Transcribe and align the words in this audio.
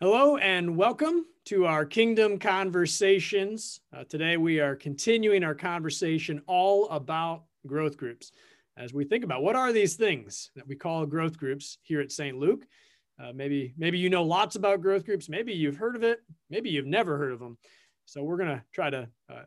Hello 0.00 0.36
and 0.36 0.76
welcome 0.76 1.26
to 1.46 1.66
our 1.66 1.84
Kingdom 1.84 2.38
Conversations. 2.38 3.80
Uh, 3.92 4.04
today 4.04 4.36
we 4.36 4.60
are 4.60 4.76
continuing 4.76 5.42
our 5.42 5.56
conversation 5.56 6.40
all 6.46 6.88
about 6.90 7.46
growth 7.66 7.96
groups 7.96 8.30
as 8.76 8.94
we 8.94 9.04
think 9.04 9.24
about 9.24 9.42
what 9.42 9.56
are 9.56 9.72
these 9.72 9.96
things 9.96 10.52
that 10.54 10.68
we 10.68 10.76
call 10.76 11.04
growth 11.04 11.36
groups 11.36 11.78
here 11.82 12.00
at 12.00 12.12
St. 12.12 12.38
Luke. 12.38 12.64
Uh, 13.20 13.32
maybe 13.34 13.74
maybe 13.76 13.98
you 13.98 14.08
know 14.08 14.22
lots 14.22 14.54
about 14.54 14.82
growth 14.82 15.04
groups. 15.04 15.28
Maybe 15.28 15.52
you've 15.52 15.78
heard 15.78 15.96
of 15.96 16.04
it. 16.04 16.20
Maybe 16.48 16.70
you've 16.70 16.86
never 16.86 17.18
heard 17.18 17.32
of 17.32 17.40
them. 17.40 17.58
So 18.04 18.22
we're 18.22 18.36
going 18.36 18.56
to 18.56 18.62
try 18.72 18.90
to 18.90 19.08
uh, 19.28 19.42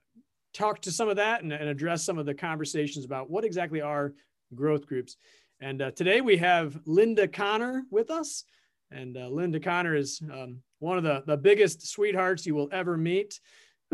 talk 0.54 0.82
to 0.82 0.92
some 0.92 1.08
of 1.08 1.16
that 1.16 1.44
and, 1.44 1.54
and, 1.54 1.70
address 1.70 2.04
some 2.04 2.18
of 2.18 2.26
the 2.26 2.34
conversations 2.34 3.06
about 3.06 3.30
what 3.30 3.46
exactly 3.46 3.80
are 3.80 4.14
growth 4.54 4.86
groups. 4.86 5.16
And 5.62 5.82
uh, 5.82 5.92
today 5.92 6.20
we 6.20 6.36
have 6.38 6.78
Linda 6.86 7.30
Connor 7.30 7.84
with 7.90 8.12
us. 8.12 8.44
And 8.92 9.18
uh, 9.18 9.28
Linda 9.28 9.60
Connor 9.60 9.96
is 9.96 10.22
um, 10.32 10.58
one 10.80 10.98
of 10.98 11.04
the, 11.04 11.24
the 11.26 11.38
biggest 11.38 11.88
sweethearts 11.88 12.46
you 12.46 12.56
will 12.56 12.70
ever 12.72 12.98
meet. 12.98 13.40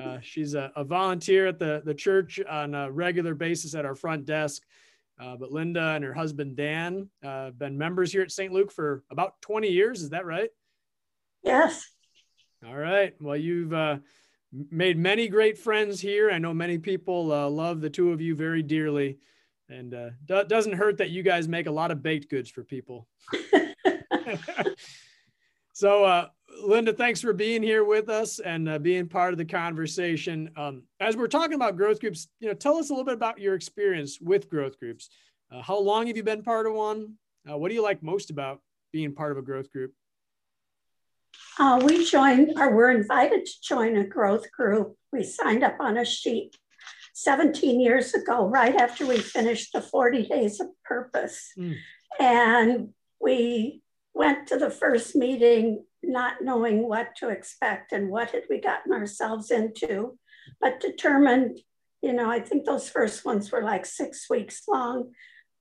Uh, 0.02 0.20
she's 0.22 0.54
a, 0.54 0.72
a, 0.76 0.84
volunteer 0.84 1.48
at 1.48 1.58
the, 1.58 1.82
the 1.84 1.94
church 1.94 2.40
on 2.48 2.76
a 2.76 2.92
regular 2.92 3.34
basis 3.34 3.74
at 3.74 3.86
our 3.86 3.96
front 3.96 4.26
desk. 4.26 4.62
Uh, 5.20 5.36
but 5.36 5.52
Linda 5.52 5.94
and 5.96 6.04
her 6.04 6.14
husband 6.14 6.56
Dan 6.56 7.10
uh, 7.24 7.46
have 7.46 7.58
been 7.58 7.78
members 7.78 8.12
here 8.12 8.22
at 8.22 8.32
St. 8.32 8.54
Luke 8.54 8.72
for 8.72 9.04
about 9.10 9.42
20 9.42 9.70
years. 9.70 10.04
Is 10.04 10.12
that 10.12 10.26
right? 10.26 10.50
Yes. 11.44 11.90
All 12.66 12.76
right. 12.76 13.16
Well, 13.20 13.38
you've 13.38 13.74
uh, 13.74 13.98
made 14.52 15.00
many 15.00 15.28
great 15.28 15.58
friends 15.58 16.00
here. 16.00 16.30
I 16.30 16.38
know 16.38 16.54
many 16.54 16.78
people 16.78 17.32
uh, 17.32 17.50
love 17.50 17.82
the 17.82 17.90
two 17.90 18.12
of 18.12 18.22
you 18.22 18.36
very 18.36 18.62
dearly. 18.62 19.18
And 19.70 19.92
do- 20.26 20.46
doesn't 20.46 20.74
hurt 20.74 21.00
that 21.00 21.10
you 21.10 21.24
guys 21.24 21.48
make 21.48 21.66
a 21.66 21.72
lot 21.72 21.92
of 21.92 22.02
baked 22.02 22.30
goods 22.30 22.50
for 22.50 22.64
people. 22.64 23.08
so, 25.74 26.04
uh, 26.04 26.28
Linda, 26.64 26.94
thanks 26.94 27.22
for 27.22 27.34
being 27.34 27.62
here 27.62 27.84
with 27.84 28.10
us 28.10 28.40
and 28.40 28.68
uh, 28.68 28.80
being 28.80 29.08
part 29.08 29.34
of 29.34 29.38
the 29.38 29.46
conversation. 29.46 30.50
Um, 30.56 30.84
as 31.00 31.16
we're 31.16 31.28
talking 31.28 31.56
about 31.56 31.78
growth 31.78 32.00
groups, 32.00 32.28
you 32.40 32.48
know, 32.48 32.54
tell 32.54 32.78
us 32.78 32.90
a 32.90 32.94
little 32.94 33.06
bit 33.06 33.14
about 33.14 33.40
your 33.40 33.56
experience 33.56 34.20
with 34.20 34.50
growth 34.50 34.80
groups. 34.80 35.10
Uh, 35.52 35.62
how 35.62 35.80
long 35.80 36.08
have 36.08 36.18
you 36.18 36.24
been 36.24 36.44
part 36.44 36.66
of 36.66 36.74
one? 36.74 37.14
Uh, 37.50 37.58
what 37.58 37.70
do 37.70 37.76
you 37.76 37.84
like 37.84 38.04
most 38.04 38.30
about 38.30 38.62
being 38.92 39.14
part 39.14 39.32
of 39.32 39.38
a 39.38 39.42
growth 39.42 39.72
group? 39.72 39.94
Uh, 41.60 41.82
we 41.84 42.06
joined, 42.06 42.54
or 42.58 42.74
were 42.74 42.92
invited 42.92 43.46
to 43.46 43.52
join 43.62 43.98
a 43.98 44.04
growth 44.06 44.52
group. 44.52 44.96
We 45.12 45.24
signed 45.24 45.64
up 45.64 45.78
on 45.80 45.98
a 45.98 46.06
sheet 46.06 46.56
17 47.14 47.80
years 47.80 48.14
ago, 48.14 48.46
right 48.48 48.76
after 48.76 49.06
we 49.06 49.18
finished 49.18 49.74
the 49.74 49.82
40 49.82 50.28
Days 50.28 50.60
of 50.60 50.68
Purpose. 50.84 51.52
Mm. 51.58 51.76
And 52.20 52.90
we 53.20 53.82
went 54.18 54.48
to 54.48 54.58
the 54.58 54.70
first 54.70 55.16
meeting 55.16 55.84
not 56.04 56.42
knowing 56.42 56.88
what 56.88 57.16
to 57.18 57.30
expect 57.30 57.92
and 57.92 58.10
what 58.10 58.32
had 58.32 58.44
we 58.50 58.60
gotten 58.60 58.94
ourselves 58.94 59.52
into, 59.52 60.18
but 60.62 60.80
determined, 60.80 61.60
you 62.02 62.14
know, 62.14 62.30
I 62.30 62.40
think 62.40 62.66
those 62.66 62.90
first 62.90 63.26
ones 63.26 63.52
were 63.52 63.62
like 63.62 63.86
six 63.86 64.30
weeks 64.30 64.64
long. 64.68 65.12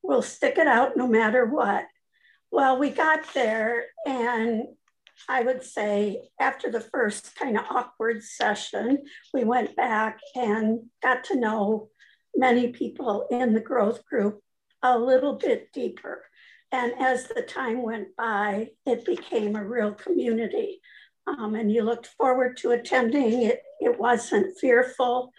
We'll 0.03 0.23
stick 0.23 0.59
it 0.59 0.67
out 0.67 0.97
no 0.97 1.09
matter 1.09 1.47
what. 1.47 1.85
Well, 2.51 2.79
we 2.79 2.91
got 2.91 3.35
there, 3.35 3.87
and 4.07 4.65
I 5.29 5.43
would 5.43 5.65
say 5.65 6.29
after 6.41 6.71
the 6.71 6.81
first 6.81 7.35
kind 7.37 7.59
of 7.59 7.65
awkward 7.69 8.23
session, 8.23 8.99
we 9.35 9.45
went 9.45 9.75
back 9.75 10.21
and 10.35 10.81
got 11.03 11.25
to 11.25 11.41
know 11.41 11.89
many 12.37 12.69
people 12.69 13.27
in 13.31 13.53
the 13.53 13.61
growth 13.61 14.05
group 14.05 14.41
a 14.83 14.99
little 14.99 15.35
bit 15.35 15.73
deeper. 15.73 16.23
And 16.77 16.93
as 17.01 17.27
the 17.29 17.41
time 17.41 17.81
went 17.83 18.15
by, 18.19 18.69
it 18.85 19.07
became 19.07 19.57
a 19.57 19.67
real 19.67 19.93
community. 19.93 20.83
Um, 21.27 21.55
and 21.55 21.73
you 21.73 21.83
looked 21.83 22.09
forward 22.19 22.59
to 22.59 22.73
attending. 22.73 23.45
It, 23.45 23.63
it 23.81 23.99
wasn't 23.99 24.59
fearful. 24.59 25.33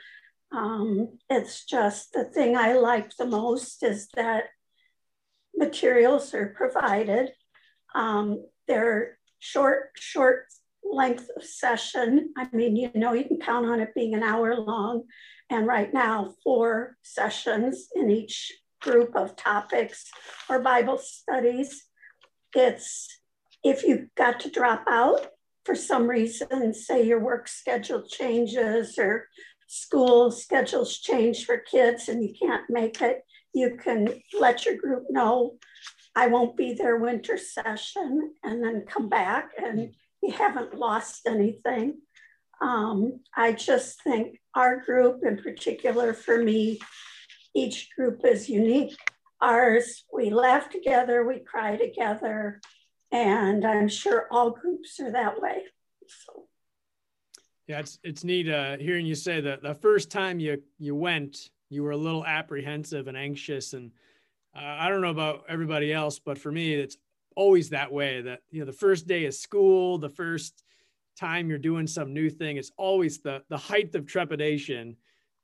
Um, 0.52 1.20
it's 1.30 1.64
just 1.64 2.12
the 2.14 2.24
thing 2.24 2.58
I 2.58 2.74
like 2.74 3.16
the 3.16 3.28
most 3.28 3.84
is 3.84 4.08
that 4.16 4.46
materials 5.56 6.34
are 6.34 6.56
provided. 6.58 7.30
Um, 7.94 8.44
they're 8.68 9.20
short, 9.38 9.92
short 9.96 10.46
length 10.84 11.30
of 11.36 11.44
session. 11.44 12.34
I 12.36 12.48
mean, 12.52 12.76
you 12.76 12.90
know, 12.96 13.14
you 13.14 13.26
can 13.26 13.40
count 13.40 13.68
on 13.68 13.80
it 13.80 13.94
being 13.94 14.16
an 14.16 14.24
hour 14.24 14.56
long. 14.56 15.04
And 15.52 15.68
right 15.68 15.94
now, 15.94 16.34
four 16.44 16.98
sessions 17.04 17.90
in 17.94 18.10
each 18.10 18.52
group 18.82 19.16
of 19.16 19.36
topics 19.36 20.06
or 20.50 20.62
Bible 20.62 20.98
studies. 20.98 21.86
It's 22.56 23.20
if 23.64 23.84
you 23.84 24.10
got 24.16 24.40
to 24.42 24.50
drop 24.50 24.84
out 24.88 25.28
for 25.66 25.76
some 25.76 26.08
reason, 26.08 26.74
say 26.74 27.06
your 27.06 27.20
work 27.20 27.48
schedule 27.48 28.04
changes 28.04 28.98
or 28.98 29.28
school 29.68 30.32
schedules 30.32 31.00
change 31.00 31.46
for 31.46 31.58
kids 31.58 32.08
and 32.08 32.24
you 32.24 32.34
can't 32.40 32.70
make 32.70 33.02
it, 33.02 33.24
you 33.54 33.76
can 33.76 34.22
let 34.40 34.66
your 34.66 34.78
group 34.78 35.04
know 35.10 35.58
I 36.16 36.28
won't 36.28 36.58
be 36.58 36.74
there 36.74 36.98
winter 36.98 37.38
session 37.38 38.34
and 38.44 38.64
then 38.64 38.86
come 38.88 39.10
back 39.10 39.52
and 39.62 39.94
you 40.24 40.32
haven't 40.32 40.74
lost 40.74 41.28
anything. 41.28 41.98
Um, 42.62 43.20
I 43.36 43.52
just 43.52 44.02
think 44.02 44.40
our 44.56 44.84
group 44.84 45.20
in 45.24 45.38
particular 45.38 46.14
for 46.14 46.42
me 46.42 46.80
each 47.56 47.90
group 47.96 48.22
is 48.26 48.50
unique. 48.50 48.96
Ours, 49.42 50.04
we 50.12 50.30
laugh 50.30 50.70
together, 50.70 51.26
we 51.26 51.40
cry 51.40 51.76
together, 51.78 52.60
and 53.12 53.66
I'm 53.66 53.88
sure 53.88 54.28
all 54.32 54.52
groups 54.52 55.00
are 55.00 55.12
that 55.12 55.42
way. 55.42 55.64
So. 56.08 56.48
Yeah, 57.68 57.80
it's 57.80 58.00
it's 58.04 58.24
neat 58.24 58.50
uh, 58.50 58.78
hearing 58.78 59.06
you 59.06 59.16
say 59.16 59.42
that 59.42 59.62
the 59.62 59.76
first 59.76 60.10
time 60.10 60.40
you 60.40 60.64
you 60.80 60.96
went, 60.96 61.50
you 61.70 61.84
were 61.84 61.92
a 61.92 61.98
little 61.98 62.26
apprehensive 62.26 63.08
and 63.08 63.18
anxious, 63.18 63.74
and 63.74 63.92
uh, 64.56 64.62
I 64.80 64.90
don't 64.90 65.02
know 65.02 65.10
about 65.10 65.44
everybody 65.50 65.92
else, 65.92 66.18
but 66.18 66.38
for 66.38 66.52
me, 66.52 66.74
it's 66.74 66.98
always 67.36 67.70
that 67.70 67.92
way. 67.92 68.22
That 68.22 68.40
you 68.52 68.62
know, 68.62 68.66
the 68.66 68.72
first 68.72 69.06
day 69.06 69.26
of 69.26 69.34
school, 69.34 69.98
the 69.98 70.10
first 70.10 70.64
time 71.20 71.50
you're 71.50 71.58
doing 71.58 71.88
some 71.88 72.14
new 72.14 72.30
thing, 72.30 72.56
it's 72.56 72.72
always 72.78 73.20
the 73.20 73.44
the 73.50 73.58
height 73.58 73.94
of 73.96 74.06
trepidation, 74.06 74.96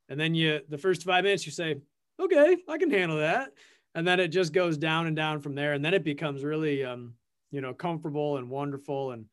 and 0.07 0.17
then 0.17 0.33
you 0.33 0.61
the 0.69 0.77
first 0.77 1.03
five 1.03 1.25
minutes 1.25 1.45
you 1.45 1.51
say, 1.51 1.75
okay, 2.19 2.57
I 2.67 2.77
can 2.77 2.91
handle 2.91 3.17
that. 3.17 3.51
And 3.95 4.07
then 4.07 4.19
it 4.19 4.29
just 4.29 4.53
goes 4.53 4.77
down 4.77 5.07
and 5.07 5.15
down 5.15 5.39
from 5.39 5.55
there. 5.55 5.73
And 5.73 5.83
then 5.83 5.93
it 5.93 6.03
becomes 6.03 6.43
really, 6.43 6.83
um, 6.83 7.13
you 7.51 7.61
know, 7.61 7.73
comfortable 7.73 8.37
and 8.37 8.49
wonderful. 8.49 9.11
And 9.11 9.25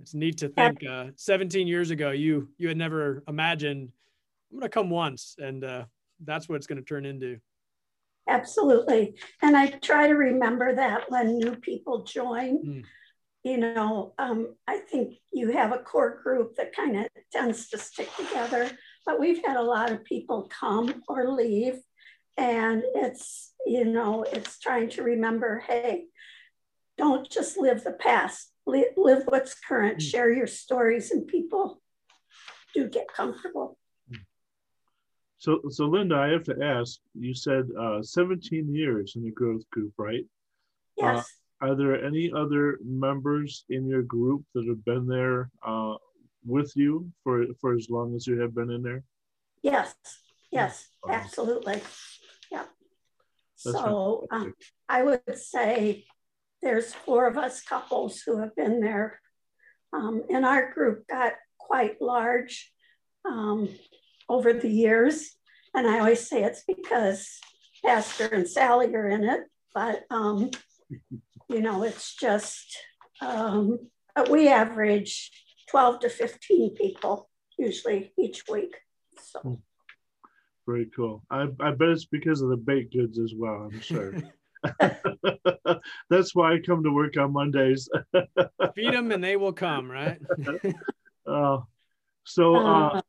it's 0.00 0.14
neat 0.14 0.38
to 0.38 0.48
think 0.48 0.84
uh, 0.88 1.06
17 1.16 1.66
years 1.66 1.90
ago, 1.90 2.10
you, 2.10 2.48
you 2.58 2.68
had 2.68 2.76
never 2.76 3.22
imagined 3.28 3.90
I'm 4.52 4.58
going 4.58 4.70
to 4.70 4.74
come 4.74 4.90
once. 4.90 5.36
And 5.38 5.64
uh, 5.64 5.84
that's 6.22 6.48
what 6.48 6.56
it's 6.56 6.66
going 6.66 6.78
to 6.78 6.84
turn 6.84 7.06
into. 7.06 7.38
Absolutely. 8.28 9.14
And 9.42 9.56
I 9.56 9.68
try 9.68 10.06
to 10.06 10.14
remember 10.14 10.74
that 10.74 11.10
when 11.10 11.38
new 11.38 11.56
people 11.56 12.04
join. 12.04 12.64
Mm. 12.64 12.84
You 13.42 13.58
know, 13.58 14.14
um, 14.18 14.54
I 14.66 14.78
think 14.78 15.16
you 15.30 15.52
have 15.52 15.72
a 15.72 15.78
core 15.78 16.20
group 16.22 16.56
that 16.56 16.74
kind 16.74 16.96
of 16.96 17.06
tends 17.30 17.68
to 17.68 17.78
stick 17.78 18.08
together, 18.16 18.70
but 19.04 19.20
we've 19.20 19.44
had 19.44 19.58
a 19.58 19.62
lot 19.62 19.92
of 19.92 20.02
people 20.04 20.48
come 20.48 21.02
or 21.08 21.30
leave 21.30 21.78
and 22.36 22.82
it's, 22.94 23.52
you 23.66 23.84
know, 23.84 24.24
it's 24.24 24.58
trying 24.58 24.90
to 24.90 25.02
remember 25.02 25.60
hey, 25.66 26.04
don't 26.96 27.28
just 27.28 27.56
live 27.58 27.84
the 27.84 27.92
past, 27.92 28.52
live, 28.66 28.86
live 28.96 29.22
what's 29.26 29.54
current, 29.54 29.98
mm. 29.98 30.02
share 30.02 30.32
your 30.32 30.46
stories, 30.46 31.10
and 31.10 31.26
people 31.26 31.80
do 32.74 32.88
get 32.88 33.08
comfortable. 33.08 33.78
So, 35.44 35.60
so 35.68 35.84
Linda, 35.84 36.16
I 36.16 36.28
have 36.28 36.44
to 36.44 36.56
ask. 36.62 37.00
You 37.12 37.34
said 37.34 37.68
uh, 37.78 38.00
17 38.02 38.74
years 38.74 39.12
in 39.14 39.24
the 39.24 39.30
growth 39.30 39.68
group, 39.68 39.92
right? 39.98 40.24
Uh, 40.98 41.16
yes. 41.16 41.18
Uh, 41.60 41.66
are 41.66 41.74
there 41.74 42.02
any 42.02 42.32
other 42.34 42.78
members 42.82 43.66
in 43.68 43.86
your 43.86 44.02
group 44.02 44.42
that 44.54 44.66
have 44.66 44.82
been 44.86 45.06
there 45.06 45.50
uh, 45.62 45.96
with 46.46 46.72
you 46.74 47.10
for 47.22 47.44
for 47.60 47.74
as 47.74 47.90
long 47.90 48.14
as 48.16 48.26
you 48.26 48.40
have 48.40 48.54
been 48.54 48.70
in 48.70 48.82
there? 48.82 49.02
Yes. 49.62 49.94
Yes. 50.50 50.88
Absolutely. 51.06 51.82
That's 53.64 53.76
so 53.76 54.26
um, 54.30 54.54
I 54.88 55.02
would 55.02 55.38
say 55.38 56.06
there's 56.62 56.94
four 56.94 57.26
of 57.26 57.36
us 57.36 57.62
couples 57.62 58.22
who 58.24 58.40
have 58.40 58.56
been 58.56 58.80
there. 58.80 59.20
Um, 59.92 60.22
and 60.30 60.44
our 60.44 60.72
group 60.72 61.06
got 61.06 61.34
quite 61.58 62.00
large 62.00 62.72
um, 63.24 63.68
over 64.28 64.52
the 64.52 64.68
years. 64.68 65.36
And 65.74 65.86
I 65.86 65.98
always 65.98 66.28
say 66.28 66.42
it's 66.42 66.64
because 66.66 67.28
Pastor 67.84 68.26
and 68.26 68.48
Sally 68.48 68.94
are 68.94 69.08
in 69.08 69.24
it. 69.24 69.40
But, 69.74 70.04
um, 70.10 70.50
you 71.48 71.60
know, 71.60 71.82
it's 71.82 72.14
just, 72.14 72.76
um, 73.20 73.78
we 74.30 74.48
average 74.48 75.30
12 75.70 76.00
to 76.00 76.08
15 76.08 76.74
people 76.76 77.28
usually 77.58 78.12
each 78.18 78.44
week. 78.50 78.74
So. 79.22 79.60
Very 80.66 80.86
cool. 80.96 81.22
I, 81.30 81.46
I 81.60 81.72
bet 81.72 81.88
it's 81.88 82.06
because 82.06 82.40
of 82.40 82.48
the 82.48 82.56
baked 82.56 82.94
goods 82.94 83.18
as 83.18 83.34
well, 83.36 83.70
I'm 83.70 83.80
sure. 83.80 84.14
That's 86.10 86.34
why 86.34 86.54
I 86.54 86.58
come 86.58 86.82
to 86.84 86.90
work 86.90 87.16
on 87.18 87.32
Mondays. 87.32 87.88
Feed 88.74 88.94
them 88.94 89.12
and 89.12 89.22
they 89.22 89.36
will 89.36 89.52
come, 89.52 89.90
right? 89.90 90.18
uh, 91.26 91.58
so 92.24 92.56
uh, 92.56 93.00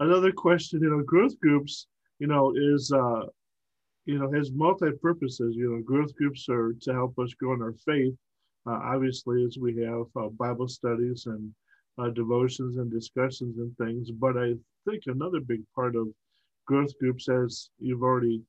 another 0.00 0.32
question, 0.32 0.80
you 0.82 0.90
know, 0.90 1.02
growth 1.04 1.38
groups, 1.40 1.86
you 2.18 2.26
know, 2.26 2.52
is 2.56 2.92
uh, 2.92 3.26
you 4.04 4.18
know 4.18 4.30
has 4.32 4.50
multi 4.52 4.90
purposes. 5.00 5.54
You 5.56 5.70
know, 5.70 5.82
growth 5.82 6.14
groups 6.16 6.48
are 6.48 6.74
to 6.82 6.92
help 6.92 7.18
us 7.18 7.34
grow 7.34 7.54
in 7.54 7.62
our 7.62 7.74
faith. 7.84 8.14
Uh, 8.66 8.80
obviously, 8.82 9.44
as 9.44 9.58
we 9.58 9.80
have 9.82 10.06
uh, 10.16 10.28
Bible 10.28 10.68
studies 10.68 11.26
and 11.26 11.52
uh, 11.98 12.10
devotions 12.10 12.76
and 12.76 12.90
discussions 12.90 13.58
and 13.58 13.76
things. 13.76 14.10
But 14.10 14.36
I 14.36 14.54
think 14.88 15.04
another 15.06 15.40
big 15.40 15.62
part 15.74 15.96
of 15.96 16.08
growth 16.66 16.96
groups, 16.98 17.28
as 17.28 17.70
you've 17.78 18.02
already 18.02 18.42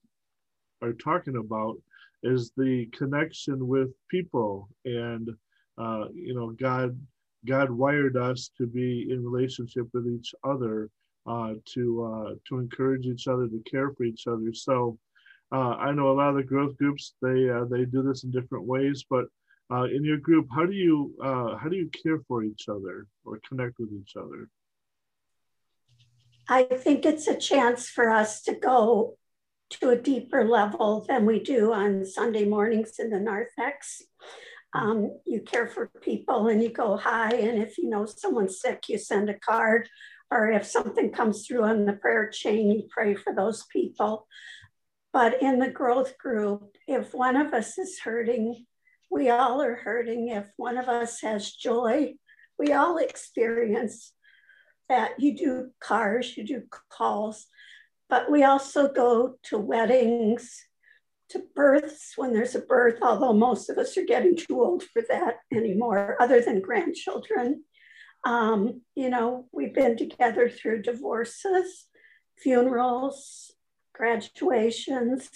are 0.81 0.93
talking 0.93 1.37
about, 1.37 1.77
is 2.23 2.51
the 2.55 2.85
connection 2.97 3.67
with 3.67 3.89
people 4.09 4.69
and 4.85 5.29
uh, 5.77 6.05
you 6.13 6.33
know 6.33 6.51
God 6.51 6.97
God 7.45 7.69
wired 7.69 8.15
us 8.15 8.51
to 8.57 8.65
be 8.65 9.07
in 9.09 9.23
relationship 9.23 9.87
with 9.93 10.07
each 10.07 10.33
other 10.43 10.89
uh, 11.25 11.53
to 11.73 12.03
uh, 12.03 12.35
to 12.47 12.59
encourage 12.59 13.05
each 13.05 13.27
other 13.27 13.47
to 13.47 13.61
care 13.69 13.91
for 13.91 14.03
each 14.03 14.27
other. 14.27 14.53
So 14.53 14.97
uh, 15.51 15.75
I 15.75 15.91
know 15.91 16.11
a 16.11 16.17
lot 16.17 16.29
of 16.29 16.35
the 16.35 16.43
growth 16.43 16.77
groups 16.77 17.15
they 17.21 17.49
uh, 17.49 17.65
they 17.65 17.85
do 17.85 18.01
this 18.01 18.23
in 18.23 18.31
different 18.31 18.65
ways, 18.65 19.05
but 19.09 19.25
uh, 19.71 19.83
in 19.83 20.03
your 20.03 20.17
group, 20.17 20.47
how 20.53 20.65
do 20.65 20.73
you 20.73 21.13
uh, 21.23 21.57
how 21.57 21.69
do 21.69 21.75
you 21.75 21.89
care 21.89 22.19
for 22.27 22.43
each 22.43 22.69
other 22.69 23.07
or 23.25 23.39
connect 23.47 23.79
with 23.79 23.89
each 23.93 24.15
other? 24.15 24.47
I 26.47 26.63
think 26.63 27.05
it's 27.05 27.27
a 27.27 27.37
chance 27.37 27.87
for 27.87 28.09
us 28.09 28.41
to 28.43 28.55
go 28.55 29.17
to 29.71 29.89
a 29.89 29.97
deeper 29.97 30.43
level 30.43 31.05
than 31.07 31.25
we 31.25 31.39
do 31.39 31.71
on 31.71 32.05
Sunday 32.05 32.45
mornings 32.45 32.99
in 32.99 33.09
the 33.09 33.19
narthex. 33.19 34.01
Um, 34.73 35.17
you 35.25 35.41
care 35.41 35.67
for 35.67 35.89
people 36.01 36.47
and 36.47 36.61
you 36.61 36.69
go 36.69 36.97
hi, 36.97 37.29
and 37.29 37.61
if 37.61 37.77
you 37.77 37.89
know 37.89 38.05
someone's 38.05 38.59
sick, 38.59 38.89
you 38.89 38.97
send 38.97 39.29
a 39.29 39.39
card, 39.39 39.87
or 40.31 40.51
if 40.51 40.65
something 40.65 41.11
comes 41.11 41.45
through 41.45 41.63
on 41.63 41.85
the 41.85 41.93
prayer 41.93 42.29
chain, 42.29 42.71
you 42.71 42.83
pray 42.89 43.15
for 43.15 43.33
those 43.33 43.65
people. 43.71 44.27
But 45.13 45.41
in 45.41 45.59
the 45.59 45.69
growth 45.69 46.17
group, 46.17 46.75
if 46.87 47.13
one 47.13 47.37
of 47.37 47.53
us 47.53 47.77
is 47.77 47.99
hurting, 47.99 48.65
we 49.11 49.29
all 49.29 49.61
are 49.61 49.75
hurting. 49.75 50.29
If 50.29 50.47
one 50.57 50.77
of 50.77 50.89
us 50.89 51.21
has 51.21 51.53
joy, 51.53 52.15
we 52.57 52.73
all 52.73 52.97
experience 52.97 54.11
You 55.17 55.37
do 55.37 55.69
cars, 55.79 56.35
you 56.37 56.45
do 56.45 56.63
calls, 56.89 57.47
but 58.09 58.31
we 58.31 58.43
also 58.43 58.91
go 58.91 59.35
to 59.43 59.57
weddings, 59.57 60.65
to 61.29 61.43
births 61.55 62.13
when 62.15 62.33
there's 62.33 62.55
a 62.55 62.59
birth, 62.59 62.99
although 63.01 63.33
most 63.33 63.69
of 63.69 63.77
us 63.77 63.97
are 63.97 64.05
getting 64.05 64.35
too 64.35 64.61
old 64.61 64.83
for 64.83 65.01
that 65.09 65.37
anymore, 65.51 66.15
other 66.19 66.41
than 66.41 66.61
grandchildren. 66.61 67.63
Um, 68.23 68.81
you 68.95 69.09
know, 69.09 69.47
we've 69.51 69.73
been 69.73 69.97
together 69.97 70.49
through 70.49 70.83
divorces, 70.83 71.87
funerals, 72.37 73.51
graduations. 73.93 75.29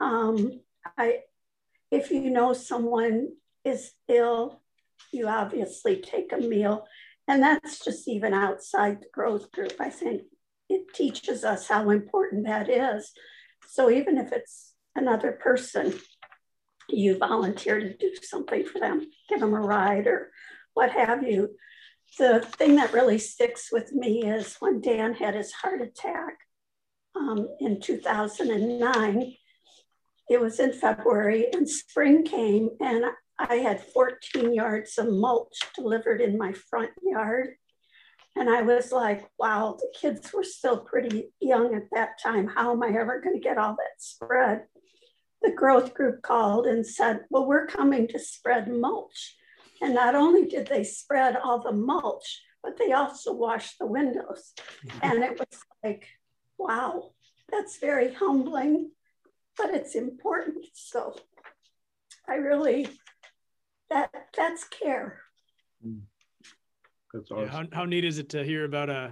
Um, 0.00 0.60
I, 0.98 1.20
if 1.90 2.10
you 2.10 2.30
know 2.30 2.52
someone 2.52 3.28
is 3.64 3.92
ill, 4.08 4.62
you 5.12 5.26
obviously 5.26 5.96
take 5.96 6.32
a 6.32 6.38
meal. 6.38 6.86
And 7.30 7.44
that's 7.44 7.84
just 7.84 8.08
even 8.08 8.34
outside 8.34 9.00
the 9.00 9.06
growth 9.12 9.52
group. 9.52 9.74
I 9.78 9.88
think 9.88 10.22
it 10.68 10.92
teaches 10.92 11.44
us 11.44 11.68
how 11.68 11.90
important 11.90 12.44
that 12.46 12.68
is. 12.68 13.12
So 13.68 13.88
even 13.88 14.18
if 14.18 14.32
it's 14.32 14.72
another 14.96 15.30
person, 15.30 15.94
you 16.88 17.16
volunteer 17.18 17.78
to 17.78 17.96
do 17.96 18.10
something 18.20 18.64
for 18.64 18.80
them, 18.80 19.06
give 19.28 19.38
them 19.38 19.54
a 19.54 19.60
ride 19.60 20.08
or 20.08 20.32
what 20.74 20.90
have 20.90 21.22
you. 21.22 21.50
The 22.18 22.40
thing 22.40 22.74
that 22.76 22.92
really 22.92 23.18
sticks 23.18 23.68
with 23.70 23.92
me 23.92 24.24
is 24.24 24.56
when 24.58 24.80
Dan 24.80 25.14
had 25.14 25.36
his 25.36 25.52
heart 25.52 25.82
attack 25.82 26.36
um, 27.14 27.46
in 27.60 27.80
2009. 27.80 29.34
It 30.28 30.40
was 30.40 30.58
in 30.58 30.72
February 30.72 31.46
and 31.52 31.70
spring 31.70 32.24
came 32.24 32.70
and 32.80 33.04
I 33.48 33.56
had 33.56 33.80
14 33.80 34.52
yards 34.52 34.98
of 34.98 35.08
mulch 35.08 35.58
delivered 35.74 36.20
in 36.20 36.36
my 36.36 36.52
front 36.52 36.90
yard. 37.02 37.54
And 38.36 38.48
I 38.48 38.62
was 38.62 38.92
like, 38.92 39.28
wow, 39.38 39.76
the 39.78 39.92
kids 39.98 40.32
were 40.32 40.44
still 40.44 40.78
pretty 40.78 41.32
young 41.40 41.74
at 41.74 41.88
that 41.92 42.20
time. 42.22 42.46
How 42.46 42.72
am 42.72 42.82
I 42.82 42.88
ever 42.88 43.20
going 43.20 43.36
to 43.36 43.42
get 43.42 43.58
all 43.58 43.72
that 43.72 43.98
spread? 43.98 44.64
The 45.42 45.52
growth 45.52 45.94
group 45.94 46.22
called 46.22 46.66
and 46.66 46.86
said, 46.86 47.20
well, 47.30 47.46
we're 47.46 47.66
coming 47.66 48.06
to 48.08 48.18
spread 48.18 48.68
mulch. 48.68 49.36
And 49.80 49.94
not 49.94 50.14
only 50.14 50.46
did 50.46 50.66
they 50.66 50.84
spread 50.84 51.36
all 51.36 51.60
the 51.60 51.72
mulch, 51.72 52.42
but 52.62 52.78
they 52.78 52.92
also 52.92 53.32
washed 53.32 53.78
the 53.78 53.86
windows. 53.86 54.52
Mm-hmm. 54.86 54.98
And 55.02 55.24
it 55.24 55.38
was 55.38 55.64
like, 55.82 56.06
wow, 56.58 57.12
that's 57.50 57.78
very 57.78 58.12
humbling, 58.12 58.90
but 59.56 59.70
it's 59.70 59.94
important. 59.94 60.66
So 60.74 61.16
I 62.28 62.34
really, 62.34 62.86
that 63.90 64.10
that's 64.36 64.64
care. 64.64 65.20
Hmm. 65.82 65.98
That's 67.12 67.30
awesome. 67.30 67.44
Yeah, 67.44 67.50
how, 67.50 67.64
how 67.72 67.84
neat 67.84 68.04
is 68.04 68.18
it 68.18 68.28
to 68.30 68.44
hear 68.44 68.64
about 68.64 68.88
uh, 68.88 69.08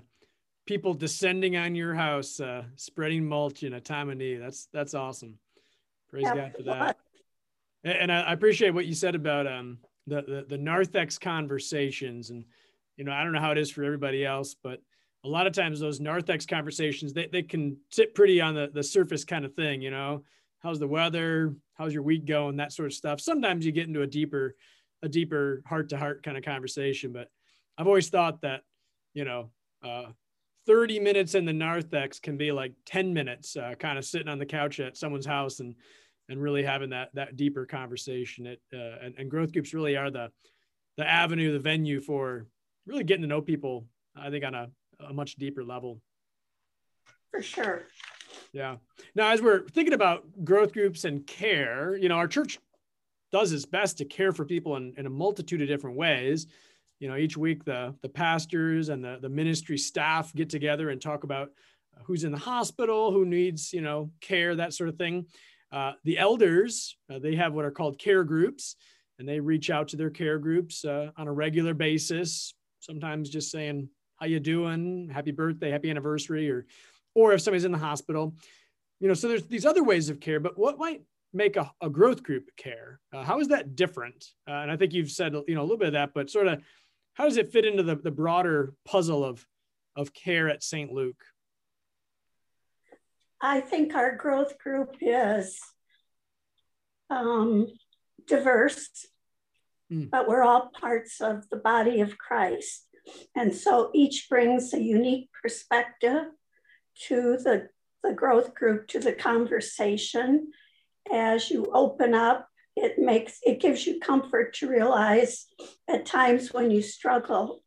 people 0.66 0.94
descending 0.94 1.56
on 1.56 1.74
your 1.74 1.94
house, 1.94 2.40
uh, 2.40 2.62
spreading 2.76 3.28
mulch 3.28 3.62
in 3.62 3.74
a 3.74 3.80
time 3.80 4.08
of 4.08 4.16
need? 4.16 4.36
That's 4.36 4.68
that's 4.72 4.94
awesome. 4.94 5.38
Praise 6.10 6.24
yeah, 6.24 6.34
God 6.34 6.52
for 6.56 6.62
that. 6.64 6.96
And, 7.84 7.98
and 7.98 8.12
I, 8.12 8.20
I, 8.22 8.32
appreciate 8.32 8.70
what 8.70 8.86
you 8.86 8.94
said 8.94 9.14
about 9.14 9.46
um, 9.46 9.78
the, 10.06 10.22
the 10.22 10.46
the 10.48 10.58
narthex 10.58 11.18
conversations, 11.18 12.30
and 12.30 12.44
you 12.96 13.04
know 13.04 13.12
I 13.12 13.24
don't 13.24 13.32
know 13.32 13.40
how 13.40 13.52
it 13.52 13.58
is 13.58 13.70
for 13.70 13.84
everybody 13.84 14.24
else, 14.24 14.54
but 14.62 14.80
a 15.24 15.28
lot 15.28 15.46
of 15.46 15.52
times 15.52 15.80
those 15.80 16.00
narthex 16.00 16.46
conversations 16.46 17.12
they, 17.12 17.26
they 17.26 17.42
can 17.42 17.76
sit 17.90 18.14
pretty 18.14 18.40
on 18.40 18.54
the, 18.54 18.70
the 18.72 18.82
surface 18.82 19.24
kind 19.24 19.44
of 19.44 19.52
thing 19.54 19.82
you 19.82 19.90
know 19.90 20.22
how's 20.60 20.78
the 20.78 20.86
weather 20.86 21.54
how's 21.78 21.94
your 21.94 22.02
week 22.02 22.26
going 22.26 22.56
that 22.56 22.72
sort 22.72 22.86
of 22.86 22.92
stuff 22.92 23.20
sometimes 23.20 23.64
you 23.64 23.72
get 23.72 23.86
into 23.86 24.02
a 24.02 24.06
deeper 24.06 24.54
a 25.02 25.08
deeper 25.08 25.62
heart 25.66 25.88
to 25.88 25.96
heart 25.96 26.22
kind 26.22 26.36
of 26.36 26.44
conversation 26.44 27.12
but 27.12 27.28
i've 27.76 27.86
always 27.86 28.08
thought 28.08 28.40
that 28.42 28.62
you 29.14 29.24
know 29.24 29.50
uh, 29.84 30.06
30 30.66 31.00
minutes 31.00 31.34
in 31.34 31.44
the 31.44 31.52
narthex 31.52 32.18
can 32.18 32.36
be 32.36 32.52
like 32.52 32.72
10 32.86 33.12
minutes 33.14 33.56
uh, 33.56 33.74
kind 33.78 33.96
of 33.96 34.04
sitting 34.04 34.28
on 34.28 34.38
the 34.38 34.46
couch 34.46 34.80
at 34.80 34.96
someone's 34.96 35.26
house 35.26 35.60
and 35.60 35.74
and 36.28 36.42
really 36.42 36.62
having 36.62 36.90
that 36.90 37.08
that 37.14 37.36
deeper 37.36 37.64
conversation 37.64 38.46
it 38.46 38.60
uh, 38.74 39.04
and, 39.04 39.14
and 39.18 39.30
growth 39.30 39.52
groups 39.52 39.72
really 39.72 39.96
are 39.96 40.10
the 40.10 40.30
the 40.96 41.08
avenue 41.08 41.52
the 41.52 41.58
venue 41.58 42.00
for 42.00 42.46
really 42.86 43.04
getting 43.04 43.22
to 43.22 43.28
know 43.28 43.40
people 43.40 43.86
i 44.16 44.28
think 44.30 44.44
on 44.44 44.54
a 44.54 44.68
a 45.00 45.12
much 45.12 45.36
deeper 45.36 45.64
level. 45.64 46.00
For 47.30 47.42
sure. 47.42 47.86
Yeah. 48.52 48.76
Now, 49.14 49.30
as 49.30 49.42
we're 49.42 49.66
thinking 49.68 49.94
about 49.94 50.24
growth 50.44 50.72
groups 50.72 51.04
and 51.04 51.26
care, 51.26 51.96
you 51.96 52.08
know, 52.08 52.16
our 52.16 52.28
church 52.28 52.58
does 53.30 53.52
its 53.52 53.66
best 53.66 53.98
to 53.98 54.04
care 54.04 54.32
for 54.32 54.44
people 54.44 54.76
in, 54.76 54.94
in 54.96 55.06
a 55.06 55.10
multitude 55.10 55.60
of 55.60 55.68
different 55.68 55.96
ways. 55.96 56.46
You 57.00 57.08
know, 57.08 57.16
each 57.16 57.36
week 57.36 57.64
the 57.64 57.94
the 58.02 58.08
pastors 58.08 58.88
and 58.88 59.04
the 59.04 59.18
the 59.20 59.28
ministry 59.28 59.78
staff 59.78 60.34
get 60.34 60.50
together 60.50 60.90
and 60.90 61.00
talk 61.00 61.24
about 61.24 61.50
who's 62.04 62.24
in 62.24 62.32
the 62.32 62.38
hospital, 62.38 63.12
who 63.12 63.24
needs 63.24 63.72
you 63.72 63.82
know 63.82 64.10
care, 64.20 64.56
that 64.56 64.74
sort 64.74 64.88
of 64.88 64.96
thing. 64.96 65.26
Uh, 65.70 65.92
the 66.04 66.18
elders 66.18 66.96
uh, 67.12 67.18
they 67.18 67.36
have 67.36 67.52
what 67.52 67.64
are 67.64 67.70
called 67.70 67.98
care 67.98 68.24
groups, 68.24 68.76
and 69.18 69.28
they 69.28 69.38
reach 69.38 69.70
out 69.70 69.88
to 69.88 69.96
their 69.96 70.10
care 70.10 70.38
groups 70.38 70.84
uh, 70.84 71.10
on 71.16 71.28
a 71.28 71.32
regular 71.32 71.74
basis. 71.74 72.54
Sometimes 72.80 73.28
just 73.28 73.50
saying, 73.50 73.88
how 74.16 74.26
you 74.26 74.40
doing? 74.40 75.08
Happy 75.12 75.30
birthday, 75.30 75.70
happy 75.70 75.90
anniversary, 75.90 76.50
or 76.50 76.66
or 77.14 77.32
if 77.32 77.40
somebody's 77.40 77.64
in 77.64 77.72
the 77.72 77.78
hospital. 77.78 78.34
You 79.00 79.08
know, 79.08 79.14
so 79.14 79.28
there's 79.28 79.46
these 79.46 79.66
other 79.66 79.84
ways 79.84 80.08
of 80.08 80.20
care, 80.20 80.40
but 80.40 80.58
what 80.58 80.78
might 80.78 81.02
make 81.32 81.56
a, 81.56 81.70
a 81.80 81.90
growth 81.90 82.22
group 82.22 82.48
care? 82.56 83.00
Uh, 83.12 83.22
how 83.22 83.40
is 83.40 83.48
that 83.48 83.76
different? 83.76 84.24
Uh, 84.48 84.52
and 84.52 84.70
I 84.70 84.76
think 84.76 84.92
you've 84.92 85.10
said 85.10 85.34
you 85.46 85.54
know 85.54 85.60
a 85.60 85.62
little 85.62 85.78
bit 85.78 85.88
of 85.88 85.94
that, 85.94 86.14
but 86.14 86.30
sort 86.30 86.48
of 86.48 86.62
how 87.14 87.24
does 87.24 87.36
it 87.36 87.52
fit 87.52 87.64
into 87.64 87.82
the, 87.82 87.96
the 87.96 88.10
broader 88.10 88.74
puzzle 88.84 89.24
of 89.24 89.44
of 89.96 90.14
care 90.14 90.48
at 90.48 90.62
St. 90.62 90.92
Luke? 90.92 91.22
I 93.40 93.60
think 93.60 93.94
our 93.94 94.16
growth 94.16 94.58
group 94.58 94.96
is 95.00 95.58
um, 97.10 97.66
diverse, 98.26 98.88
mm. 99.92 100.10
but 100.10 100.28
we're 100.28 100.42
all 100.42 100.70
parts 100.80 101.20
of 101.20 101.48
the 101.50 101.56
body 101.56 102.00
of 102.00 102.18
Christ. 102.18 102.86
And 103.34 103.54
so 103.54 103.90
each 103.94 104.28
brings 104.28 104.74
a 104.74 104.80
unique 104.80 105.30
perspective 105.42 106.26
to 107.06 107.36
the, 107.38 107.68
the 108.02 108.12
growth 108.12 108.54
group, 108.54 108.88
to 108.88 108.98
the 108.98 109.12
conversation. 109.12 110.52
As 111.12 111.50
you 111.50 111.70
open 111.72 112.14
up, 112.14 112.48
it 112.76 112.98
makes 112.98 113.38
it 113.42 113.60
gives 113.60 113.86
you 113.86 113.98
comfort 113.98 114.54
to 114.54 114.68
realize 114.68 115.46
at 115.88 116.06
times 116.06 116.52
when 116.52 116.70
you 116.70 116.80
struggle, 116.82 117.62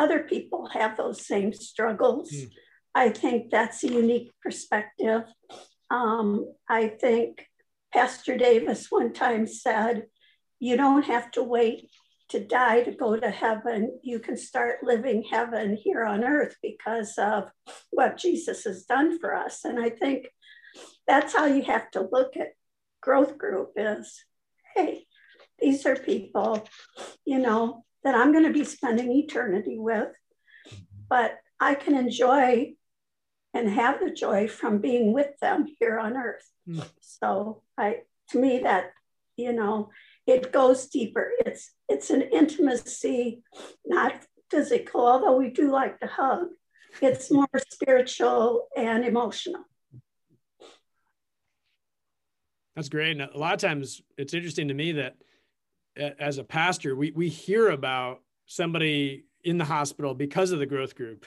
other 0.00 0.20
people 0.20 0.68
have 0.72 0.96
those 0.96 1.26
same 1.26 1.52
struggles. 1.52 2.30
Mm. 2.32 2.50
I 2.94 3.08
think 3.10 3.50
that's 3.50 3.82
a 3.84 3.88
unique 3.88 4.32
perspective. 4.42 5.22
Um, 5.90 6.46
I 6.68 6.88
think 6.88 7.46
Pastor 7.92 8.36
Davis 8.36 8.86
one 8.90 9.12
time 9.12 9.46
said, 9.46 10.06
You 10.58 10.76
don't 10.76 11.04
have 11.04 11.30
to 11.32 11.42
wait 11.42 11.90
to 12.30 12.44
die 12.44 12.82
to 12.82 12.92
go 12.92 13.16
to 13.16 13.30
heaven. 13.30 13.98
You 14.02 14.18
can 14.18 14.36
start 14.36 14.82
living 14.82 15.24
heaven 15.30 15.76
here 15.76 16.04
on 16.04 16.24
earth 16.24 16.56
because 16.62 17.16
of 17.18 17.44
what 17.90 18.16
Jesus 18.16 18.64
has 18.64 18.84
done 18.84 19.18
for 19.18 19.34
us. 19.34 19.64
And 19.64 19.78
I 19.78 19.90
think 19.90 20.28
that's 21.06 21.34
how 21.34 21.46
you 21.46 21.62
have 21.62 21.90
to 21.92 22.08
look 22.10 22.36
at 22.36 22.54
growth 23.00 23.36
group 23.36 23.72
is 23.76 24.24
hey, 24.74 25.06
these 25.60 25.86
are 25.86 25.94
people, 25.94 26.66
you 27.24 27.38
know, 27.38 27.84
that 28.02 28.14
I'm 28.14 28.32
going 28.32 28.44
to 28.44 28.52
be 28.52 28.64
spending 28.64 29.12
eternity 29.12 29.78
with, 29.78 30.08
but 31.08 31.38
I 31.60 31.74
can 31.74 31.94
enjoy 31.94 32.74
and 33.54 33.70
have 33.70 34.00
the 34.00 34.10
joy 34.10 34.48
from 34.48 34.78
being 34.78 35.12
with 35.12 35.38
them 35.40 35.66
here 35.78 35.98
on 35.98 36.16
earth. 36.16 36.50
Mm. 36.68 36.84
So 37.00 37.62
I 37.78 37.98
to 38.30 38.38
me 38.38 38.60
that 38.60 38.90
you 39.36 39.52
know 39.52 39.90
it 40.26 40.52
goes 40.52 40.86
deeper. 40.86 41.32
It's 41.44 41.72
it's 41.88 42.10
an 42.10 42.22
intimacy, 42.22 43.42
not 43.84 44.24
physical, 44.50 45.06
although 45.06 45.36
we 45.36 45.50
do 45.50 45.70
like 45.70 46.00
to 46.00 46.06
hug. 46.06 46.46
It's 47.02 47.30
more 47.30 47.48
spiritual 47.70 48.68
and 48.76 49.04
emotional. 49.04 49.64
That's 52.76 52.88
great. 52.88 53.12
And 53.12 53.22
a 53.22 53.38
lot 53.38 53.54
of 53.54 53.60
times 53.60 54.02
it's 54.16 54.34
interesting 54.34 54.68
to 54.68 54.74
me 54.74 54.92
that 54.92 55.16
as 55.96 56.38
a 56.38 56.44
pastor, 56.44 56.96
we, 56.96 57.12
we 57.12 57.28
hear 57.28 57.70
about 57.70 58.20
somebody 58.46 59.24
in 59.44 59.58
the 59.58 59.64
hospital 59.64 60.14
because 60.14 60.50
of 60.50 60.58
the 60.58 60.66
growth 60.66 60.94
group. 60.94 61.26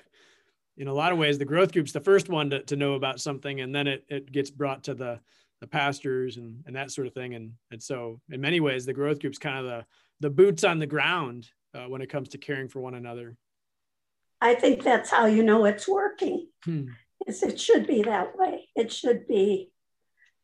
In 0.77 0.87
a 0.87 0.93
lot 0.93 1.11
of 1.11 1.17
ways, 1.17 1.37
the 1.37 1.45
growth 1.45 1.71
group's 1.71 1.91
the 1.93 2.01
first 2.01 2.29
one 2.29 2.49
to, 2.49 2.63
to 2.63 2.75
know 2.75 2.93
about 2.93 3.19
something, 3.19 3.61
and 3.61 3.73
then 3.73 3.87
it, 3.87 4.05
it 4.09 4.31
gets 4.31 4.51
brought 4.51 4.83
to 4.83 4.93
the, 4.93 5.19
the 5.61 5.67
pastors 5.67 6.37
and, 6.37 6.63
and 6.65 6.75
that 6.75 6.91
sort 6.91 7.07
of 7.07 7.13
thing. 7.13 7.33
And, 7.33 7.53
and 7.71 7.81
so 7.81 8.19
in 8.29 8.41
many 8.41 8.59
ways, 8.59 8.85
the 8.85 8.93
growth 8.93 9.19
group's 9.19 9.39
kind 9.39 9.57
of 9.57 9.65
the, 9.65 9.85
the 10.19 10.29
boots 10.29 10.63
on 10.63 10.79
the 10.79 10.87
ground 10.87 11.49
uh, 11.73 11.85
when 11.85 12.01
it 12.01 12.09
comes 12.09 12.29
to 12.29 12.37
caring 12.37 12.67
for 12.67 12.79
one 12.79 12.93
another. 12.93 13.35
I 14.39 14.53
think 14.55 14.83
that's 14.83 15.09
how 15.09 15.25
you 15.25 15.43
know 15.43 15.65
it's 15.65 15.87
working. 15.87 16.47
Hmm. 16.63 16.89
Is 17.25 17.41
it 17.41 17.59
should 17.59 17.87
be 17.87 18.03
that 18.03 18.37
way. 18.37 18.69
It 18.75 18.91
should 18.91 19.27
be 19.27 19.71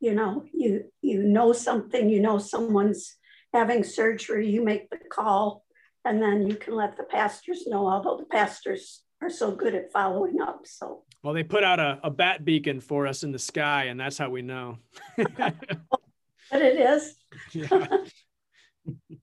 you 0.04 0.14
know 0.14 0.44
you 0.54 0.84
you 1.02 1.24
know 1.24 1.54
something 1.54 2.10
you 2.10 2.20
know 2.20 2.38
someone's 2.38 3.16
having 3.54 3.86
surgery 3.86 4.50
you 4.50 4.62
make 4.62 4.90
the 4.90 4.98
call 4.98 5.64
and 6.04 6.22
then 6.22 6.46
you 6.46 6.56
can 6.56 6.76
let 6.76 6.98
the 6.98 7.04
pastors 7.04 7.64
know 7.68 7.88
although 7.88 8.18
the 8.18 8.26
pastors 8.26 9.02
are 9.22 9.30
so 9.30 9.56
good 9.56 9.74
at 9.74 9.94
following 9.94 10.42
up 10.42 10.64
so 10.66 11.04
well 11.24 11.34
they 11.34 11.44
put 11.44 11.64
out 11.64 11.80
a, 11.80 12.00
a 12.04 12.10
bat 12.10 12.46
beacon 12.46 12.80
for 12.80 13.08
us 13.08 13.24
in 13.24 13.32
the 13.32 13.40
sky 13.40 13.86
and 13.86 14.00
that's 14.00 14.18
how 14.18 14.30
we 14.30 14.42
know 14.42 14.78
but 15.18 15.56
it 16.52 16.80
is 16.80 17.16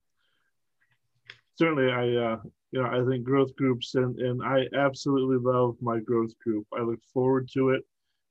certainly 1.57 1.91
i 1.93 2.05
uh 2.17 2.37
you 2.73 2.83
know 2.83 2.89
i 2.89 3.05
think 3.09 3.25
growth 3.25 3.55
groups 3.57 3.95
and 3.95 4.19
and 4.19 4.43
i 4.43 4.67
absolutely 4.77 5.39
love 5.39 5.77
my 5.81 6.01
growth 6.01 6.37
group 6.43 6.67
i 6.77 6.81
look 6.81 7.01
forward 7.13 7.49
to 7.53 7.71
it 7.71 7.83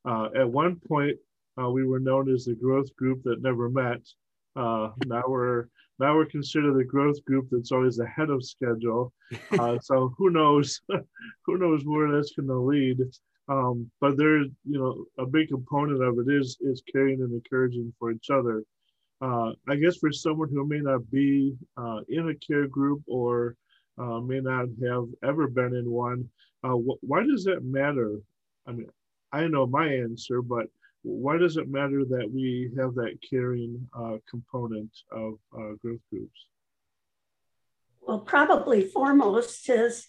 uh, 0.06 0.30
at 0.36 0.50
one 0.50 0.78
point 0.88 1.18
uh, 1.60 1.70
we 1.70 1.86
were 1.86 2.00
known 2.00 2.34
as 2.34 2.46
the 2.46 2.56
growth 2.56 2.96
group 2.96 3.22
that 3.24 3.42
never 3.42 3.70
met. 3.70 4.02
Uh, 4.56 4.90
now 5.06 5.24
we're 5.28 5.66
now 6.00 6.16
we're 6.16 6.26
considered 6.26 6.74
the 6.78 6.84
growth 6.84 7.24
group 7.26 7.48
that's 7.52 7.72
always 7.72 8.00
ahead 8.00 8.30
of 8.30 8.44
schedule. 8.44 9.12
Uh, 9.60 9.78
so 9.82 10.14
who 10.18 10.30
knows, 10.30 10.80
who 11.46 11.58
knows 11.58 11.84
where 11.84 12.12
that's 12.12 12.32
going 12.32 12.48
to 12.48 12.56
lead. 12.56 13.00
Um, 13.50 13.90
but 14.00 14.16
there's 14.16 14.48
you 14.64 14.80
know 14.80 15.06
a 15.18 15.26
big 15.26 15.50
component 15.50 16.04
of 16.04 16.20
it 16.20 16.32
is 16.32 16.58
is 16.62 16.84
caring 16.92 17.22
and 17.22 17.34
encouraging 17.34 17.92
for 17.98 18.12
each 18.12 18.30
other. 18.30 18.64
Uh, 19.22 19.52
I 19.68 19.76
guess 19.76 19.98
for 19.98 20.12
someone 20.12 20.50
who 20.50 20.66
may 20.66 20.80
not 20.80 21.10
be 21.12 21.56
uh, 21.76 22.02
in 22.08 22.30
a 22.30 22.36
care 22.36 22.68
group 22.68 23.02
or 23.08 23.56
uh, 23.98 24.20
may 24.22 24.40
not 24.40 24.68
have 24.82 25.08
ever 25.24 25.48
been 25.48 25.76
in 25.76 25.90
one, 25.90 26.30
wh- 26.64 27.04
why 27.04 27.24
does 27.24 27.44
that 27.44 27.66
matter? 27.66 28.20
I 28.66 28.72
mean, 28.72 28.88
I 29.34 29.48
know 29.48 29.66
my 29.66 29.88
answer, 29.88 30.42
but 30.42 30.68
why 31.02 31.38
does 31.38 31.58
it 31.58 31.70
matter 31.70 32.06
that 32.06 32.30
we 32.32 32.72
have 32.78 32.94
that 32.96 33.18
caring 33.28 33.90
uh, 33.98 34.18
component 34.30 34.92
of 35.12 35.34
uh, 35.54 35.74
growth 35.82 36.00
groups? 36.10 36.46
Well, 38.02 38.20
probably 38.20 38.86
foremost 38.86 39.70
is 39.70 40.08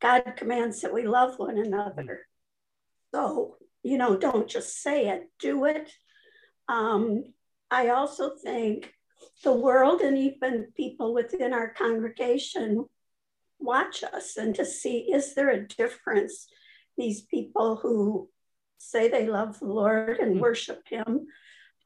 God 0.00 0.22
commands 0.36 0.80
that 0.80 0.92
we 0.92 1.06
love 1.06 1.38
one 1.38 1.58
another. 1.58 2.26
So, 3.14 3.56
you 3.82 3.98
know, 3.98 4.16
don't 4.16 4.48
just 4.48 4.82
say 4.82 5.08
it, 5.08 5.28
do 5.38 5.64
it. 5.64 5.90
Um, 6.68 7.24
I 7.70 7.88
also 7.88 8.32
think 8.42 8.92
the 9.44 9.52
world 9.52 10.00
and 10.00 10.16
even 10.18 10.72
people 10.76 11.14
within 11.14 11.52
our 11.52 11.70
congregation 11.72 12.86
watch 13.58 14.02
us 14.02 14.36
and 14.36 14.54
to 14.54 14.64
see 14.64 15.12
is 15.12 15.34
there 15.34 15.50
a 15.50 15.66
difference? 15.66 16.46
These 16.96 17.22
people 17.22 17.76
who 17.76 18.28
say 18.78 19.08
they 19.08 19.26
love 19.26 19.58
the 19.58 19.66
Lord 19.66 20.18
and 20.18 20.32
mm-hmm. 20.32 20.40
worship 20.40 20.82
Him, 20.88 21.26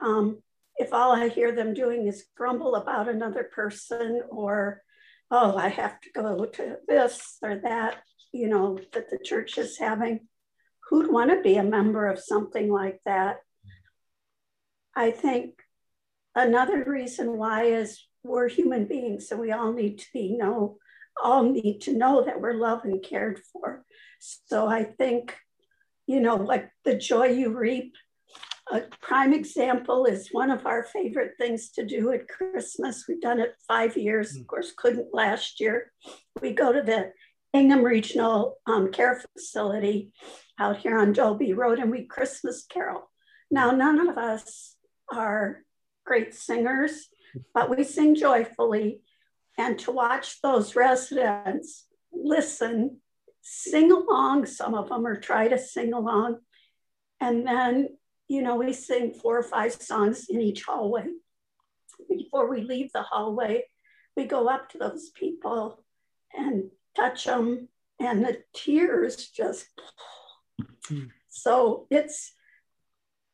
um, 0.00 0.42
if 0.76 0.92
all 0.92 1.12
I 1.12 1.28
hear 1.28 1.52
them 1.52 1.74
doing 1.74 2.06
is 2.06 2.24
grumble 2.36 2.74
about 2.74 3.08
another 3.08 3.44
person 3.44 4.22
or, 4.28 4.82
oh, 5.30 5.56
I 5.56 5.68
have 5.68 6.00
to 6.00 6.10
go 6.10 6.44
to 6.44 6.76
this 6.88 7.38
or 7.42 7.60
that, 7.62 7.98
you 8.32 8.48
know, 8.48 8.78
that 8.92 9.10
the 9.10 9.18
church 9.22 9.58
is 9.58 9.78
having, 9.78 10.20
who'd 10.88 11.10
want 11.10 11.30
to 11.30 11.42
be 11.42 11.56
a 11.56 11.62
member 11.62 12.06
of 12.06 12.18
something 12.18 12.70
like 12.70 13.00
that? 13.04 13.38
I 14.96 15.10
think 15.10 15.60
another 16.34 16.84
reason 16.84 17.36
why 17.36 17.64
is 17.64 18.00
we're 18.22 18.48
human 18.48 18.86
beings, 18.86 19.28
so 19.28 19.36
we 19.36 19.52
all 19.52 19.72
need 19.72 19.98
to 19.98 20.06
be 20.12 20.36
know, 20.36 20.78
all 21.22 21.42
need 21.44 21.80
to 21.82 21.96
know 21.96 22.24
that 22.24 22.40
we're 22.40 22.54
loved 22.54 22.84
and 22.84 23.02
cared 23.02 23.40
for. 23.52 23.84
So 24.20 24.66
I 24.66 24.84
think 24.84 25.34
you 26.06 26.20
know, 26.20 26.36
like 26.36 26.70
the 26.84 26.96
joy 26.96 27.26
you 27.26 27.56
reap. 27.56 27.94
A 28.72 28.82
prime 29.02 29.34
example 29.34 30.06
is 30.06 30.30
one 30.32 30.50
of 30.50 30.64
our 30.66 30.84
favorite 30.84 31.32
things 31.38 31.70
to 31.72 31.84
do 31.84 32.12
at 32.12 32.28
Christmas. 32.28 33.04
We've 33.06 33.20
done 33.20 33.40
it 33.40 33.54
five 33.68 33.96
years, 33.96 34.34
hmm. 34.34 34.40
of 34.40 34.46
course, 34.46 34.72
couldn't 34.76 35.14
last 35.14 35.60
year. 35.60 35.92
We 36.40 36.52
go 36.52 36.72
to 36.72 36.82
the 36.82 37.12
Ingham 37.54 37.84
Regional 37.84 38.58
um, 38.66 38.90
Care 38.90 39.22
Facility 39.32 40.12
out 40.58 40.78
here 40.78 40.98
on 40.98 41.12
Dobie 41.12 41.52
Road 41.52 41.78
and 41.78 41.90
we 41.90 42.04
Christmas 42.04 42.66
carol. 42.68 43.08
Now, 43.48 43.70
none 43.70 44.08
of 44.08 44.18
us 44.18 44.74
are 45.12 45.62
great 46.04 46.34
singers, 46.34 47.08
but 47.54 47.70
we 47.70 47.84
sing 47.84 48.16
joyfully. 48.16 49.00
And 49.56 49.78
to 49.80 49.92
watch 49.92 50.42
those 50.42 50.74
residents 50.74 51.86
listen 52.12 53.00
sing 53.40 53.92
along, 53.92 54.46
some 54.46 54.74
of 54.74 54.88
them, 54.88 55.06
or 55.06 55.20
try 55.20 55.46
to 55.46 55.58
sing 55.58 55.92
along. 55.92 56.38
And 57.20 57.46
then, 57.46 57.90
you 58.26 58.42
know, 58.42 58.56
we 58.56 58.72
sing 58.72 59.12
four 59.12 59.38
or 59.38 59.42
five 59.42 59.74
songs 59.74 60.26
in 60.28 60.40
each 60.40 60.64
hallway. 60.64 61.04
Before 62.08 62.50
we 62.50 62.62
leave 62.62 62.90
the 62.92 63.02
hallway, 63.02 63.64
we 64.16 64.24
go 64.24 64.48
up 64.48 64.70
to 64.70 64.78
those 64.78 65.10
people 65.10 65.84
and 66.32 66.70
touch 66.96 67.24
them, 67.24 67.68
and 68.00 68.24
the 68.24 68.42
tears 68.54 69.28
just. 69.28 69.66
Mm-hmm. 70.60 71.06
So 71.28 71.86
it's, 71.90 72.32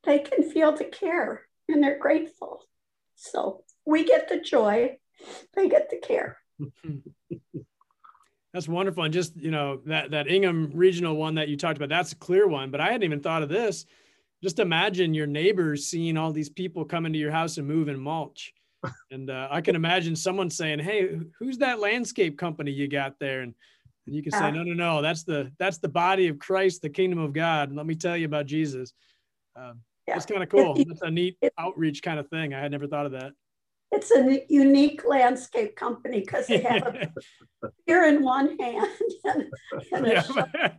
they 0.05 0.21
can 0.21 0.51
feel 0.51 0.73
the 0.73 0.85
care 0.85 1.43
and 1.69 1.83
they're 1.83 1.99
grateful. 1.99 2.65
So 3.15 3.65
we 3.85 4.05
get 4.05 4.29
the 4.29 4.41
joy, 4.41 4.99
they 5.55 5.69
get 5.69 5.91
the 5.91 5.99
care. 5.99 6.39
That's 8.53 8.67
wonderful. 8.67 9.05
And 9.05 9.15
just, 9.15 9.37
you 9.37 9.51
know, 9.51 9.81
that, 9.87 10.11
that 10.11 10.27
Ingham 10.27 10.73
regional 10.75 11.15
one 11.15 11.37
that 11.37 11.49
you 11.49 11.57
talked 11.57 11.77
about, 11.77 11.89
that's 11.89 12.11
a 12.11 12.17
clear 12.17 12.49
one, 12.49 12.73
but 12.73 12.81
I 12.81 12.87
hadn't 12.87 13.05
even 13.05 13.21
thought 13.21 13.45
of 13.45 13.49
this. 13.49 13.87
Just 14.43 14.59
imagine 14.59 15.15
your 15.15 15.29
neighbors 15.29 15.87
seeing 15.87 16.17
all 16.17 16.33
these 16.33 16.49
people 16.49 16.85
come 16.85 17.07
into 17.07 17.19
your 17.19 17.31
house 17.31 17.59
and 17.59 17.69
move 17.69 17.87
and 17.87 18.01
mulch. 18.01 18.53
And 19.11 19.31
uh, 19.31 19.49
I 19.51 19.61
can 19.61 19.77
imagine 19.77 20.17
someone 20.17 20.51
saying, 20.51 20.79
Hey, 20.79 21.19
who's 21.39 21.59
that 21.59 21.81
landscape 21.81 22.39
company 22.39 22.71
you 22.71 22.89
got 22.89 23.19
there? 23.19 23.43
And, 23.43 23.55
and 24.07 24.17
you 24.17 24.23
can 24.23 24.33
say, 24.33 24.51
no, 24.51 24.63
no, 24.63 24.73
no, 24.73 25.03
that's 25.03 25.25
the, 25.25 25.53
that's 25.59 25.79
the 25.79 25.89
body 25.89 26.29
of 26.29 26.39
Christ, 26.39 26.83
the 26.83 26.89
kingdom 26.89 27.19
of 27.19 27.33
God. 27.33 27.69
And 27.69 27.77
let 27.77 27.87
me 27.87 27.95
tell 27.95 28.17
you 28.17 28.25
about 28.25 28.47
Jesus. 28.47 28.93
Um, 29.55 29.81
yeah. 30.09 30.15
That's 30.15 30.27
kind 30.27 30.43
of 30.43 30.49
cool. 30.49 30.75
That's 30.75 31.03
a 31.03 31.11
neat 31.11 31.37
outreach 31.59 32.03
kind 32.03 32.19
of 32.19 32.29
thing. 32.29 32.55
I 32.55 32.61
had 32.61 32.73
never 32.73 32.87
thought 32.87 33.07
of 33.07 33.13
that 33.13 33.33
it's 33.93 34.11
a 34.13 34.45
unique 34.49 35.05
landscape 35.05 35.75
company 35.75 36.21
because 36.21 36.47
they 36.47 36.59
have 36.59 36.87
a 37.63 37.69
beer 37.87 38.05
in 38.05 38.23
one 38.23 38.57
hand. 38.59 38.89
And, 39.25 39.53
and 39.93 40.07
yeah. 40.07 40.73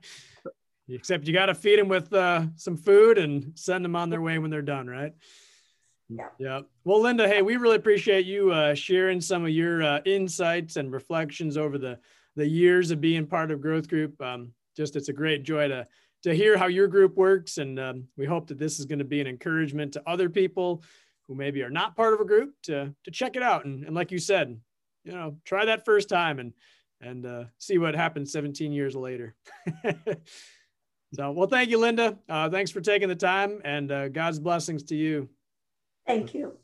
Except 0.90 1.26
you 1.26 1.34
got 1.34 1.46
to 1.46 1.54
feed 1.54 1.80
them 1.80 1.88
with 1.88 2.12
uh, 2.12 2.48
some 2.56 2.76
food 2.76 3.18
and 3.18 3.58
send 3.58 3.86
them 3.86 3.96
on 3.96 4.10
their 4.10 4.22
way 4.22 4.40
when 4.40 4.50
they're 4.50 4.62
done, 4.62 4.88
right? 4.88 5.14
Yeah. 6.14 6.28
Yeah. 6.40 6.62
Well, 6.84 7.02
Linda, 7.02 7.28
hey, 7.28 7.42
we 7.42 7.56
really 7.56 7.78
appreciate 7.78 8.26
you 8.26 8.52
uh, 8.52 8.74
sharing 8.76 9.22
some 9.22 9.44
of 9.44 9.50
your 9.50 9.82
uh, 9.82 10.02
insights 10.06 10.76
and 10.76 10.92
reflections 10.92 11.58
over 11.58 11.78
the 11.78 12.00
the 12.36 12.48
years 12.48 12.92
of 12.92 13.02
being 13.02 13.26
part 13.26 13.52
of 13.52 13.62
Growth 13.62 13.88
Group. 13.88 14.22
Um, 14.22 14.54
just 14.76 14.96
it's 14.96 15.10
a 15.10 15.14
great 15.14 15.44
joy 15.44 15.70
to 15.70 15.88
to 16.24 16.36
hear 16.36 16.58
how 16.58 16.68
your 16.68 16.88
group 16.88 17.16
works, 17.16 17.58
and 17.60 17.80
um, 17.80 18.08
we 18.18 18.26
hope 18.26 18.48
that 18.48 18.60
this 18.60 18.80
is 18.80 18.86
going 18.86 19.00
to 19.00 19.06
be 19.06 19.22
an 19.22 19.28
encouragement 19.28 19.94
to 19.94 20.04
other 20.06 20.30
people 20.30 20.84
who 21.28 21.36
maybe 21.36 21.64
are 21.64 21.70
not 21.70 21.96
part 21.96 22.14
of 22.14 22.20
a 22.20 22.26
group 22.26 22.56
to 22.64 22.94
to 23.06 23.12
check 23.12 23.38
it 23.38 23.44
out 23.44 23.64
and, 23.64 23.86
and 23.86 23.96
like 23.96 24.12
you 24.12 24.20
said, 24.20 24.60
you 25.06 25.14
know, 25.14 25.38
try 25.46 25.66
that 25.66 25.86
first 25.86 26.10
time 26.10 26.40
and 26.40 26.54
and 27.00 27.26
uh, 27.26 27.46
see 27.58 27.78
what 27.78 27.96
happens 27.96 28.32
17 28.32 28.72
years 28.74 28.96
later. 28.96 29.34
so, 31.14 31.32
well, 31.32 31.48
thank 31.48 31.70
you, 31.70 31.80
Linda. 31.80 32.20
Uh, 32.30 32.50
thanks 32.50 32.70
for 32.70 32.82
taking 32.82 33.08
the 33.08 33.16
time 33.16 33.62
and 33.64 33.92
uh, 33.92 34.10
God's 34.10 34.40
blessings 34.40 34.84
to 34.84 34.96
you. 34.96 35.30
Thank 36.06 36.34
you. 36.36 36.61